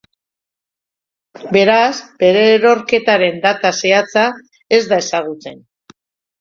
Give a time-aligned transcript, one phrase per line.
[1.57, 1.91] Beraz,
[2.25, 4.27] bere erorketaren data zehatza,
[4.81, 5.65] ez da ezagutzen.